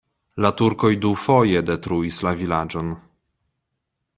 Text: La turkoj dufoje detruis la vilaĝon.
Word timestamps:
La 0.45 0.49
turkoj 0.61 0.89
dufoje 1.03 1.61
detruis 1.67 2.17
la 2.29 2.33
vilaĝon. 2.43 2.91